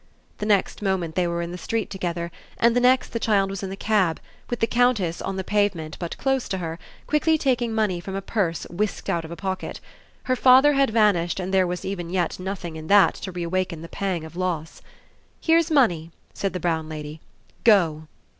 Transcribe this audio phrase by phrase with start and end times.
[0.39, 3.61] The next moment they were in the street together, and the next the child was
[3.61, 7.71] in the cab, with the Countess, on the pavement, but close to her, quickly taking
[7.71, 9.79] money from a purse whisked out of a pocket.
[10.23, 13.89] Her father had vanished and there was even yet nothing in that to reawaken the
[13.89, 14.81] pang of loss.
[15.39, 17.21] "Here's money," said the brown lady:
[17.63, 18.07] "go!"